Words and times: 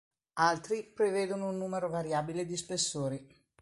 Altri 0.39 0.83
prevedono 0.83 1.49
un 1.49 1.57
numero 1.57 1.87
variabile 1.87 2.47
di 2.47 2.57
spessori. 2.57 3.23